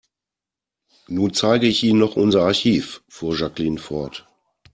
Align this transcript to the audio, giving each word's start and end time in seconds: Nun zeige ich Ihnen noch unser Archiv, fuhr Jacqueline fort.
Nun 1.09 1.31
zeige 1.35 1.67
ich 1.67 1.83
Ihnen 1.83 1.99
noch 1.99 2.15
unser 2.15 2.41
Archiv, 2.47 3.03
fuhr 3.07 3.35
Jacqueline 3.37 3.77
fort. 3.77 4.27